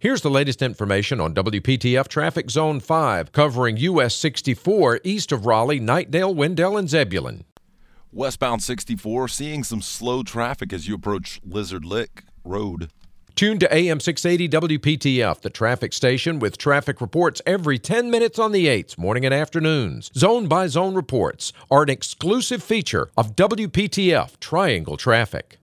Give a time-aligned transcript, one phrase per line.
[0.00, 5.80] Here's the latest information on WPTF Traffic Zone 5, covering US 64 east of Raleigh,
[5.80, 7.42] Knightdale, Wendell, and Zebulon.
[8.12, 12.90] Westbound 64 seeing some slow traffic as you approach Lizard Lick Road.
[13.34, 18.52] Tune to AM 680 WPTF, the traffic station with traffic reports every 10 minutes on
[18.52, 20.12] the 8s, morning and afternoons.
[20.14, 25.56] Zone by zone reports are an exclusive feature of WPTF Triangle Traffic.